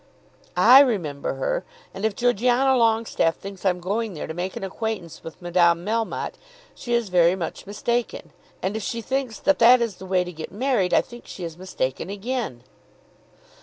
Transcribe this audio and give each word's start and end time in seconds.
"I 0.57 0.79
remember 0.79 1.35
her, 1.35 1.63
and 1.93 2.03
if 2.05 2.15
Georgiana 2.15 2.71
Longestaffe 2.75 3.35
thinks 3.35 3.63
I'm 3.63 3.79
going 3.79 4.15
there 4.15 4.25
to 4.25 4.33
make 4.33 4.55
an 4.55 4.63
acquaintance 4.63 5.23
with 5.23 5.39
Madame 5.43 5.85
Melmotte 5.85 6.39
she 6.73 6.95
is 6.95 7.09
very 7.09 7.35
much 7.35 7.67
mistaken. 7.67 8.31
And 8.63 8.75
if 8.75 8.81
she 8.81 9.01
thinks 9.01 9.37
that 9.37 9.59
that 9.59 9.79
is 9.79 9.97
the 9.97 10.07
way 10.07 10.23
to 10.23 10.33
get 10.33 10.51
married, 10.51 10.91
I 10.91 11.01
think 11.01 11.27
she 11.27 11.43
is 11.43 11.55
mistaken 11.55 12.09
again." 12.09 12.63